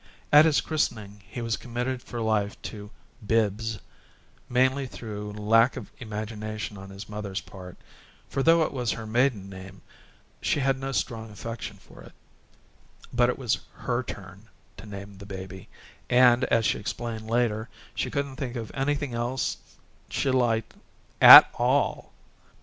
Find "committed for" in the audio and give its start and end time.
1.57-2.21